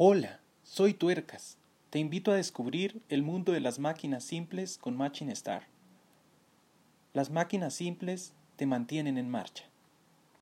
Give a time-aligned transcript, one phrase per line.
[0.00, 1.58] Hola, soy Tuercas.
[1.90, 5.66] Te invito a descubrir el mundo de las máquinas simples con Machine Star.
[7.14, 9.64] Las máquinas simples te mantienen en marcha.